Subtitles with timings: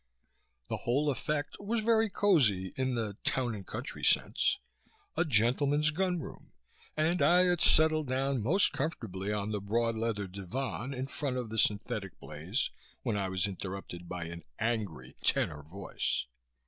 [0.67, 4.57] The whole effect was very cosy in the "Town and Country" sense
[5.15, 6.53] a gentleman's gun room
[6.97, 11.49] and I had settled down most comfortably on the broad leather divan in front of
[11.49, 12.71] this synthetic blaze
[13.03, 16.25] when I was interrupted by an angry, tenor voice.